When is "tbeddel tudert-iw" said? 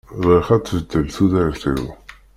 0.63-1.83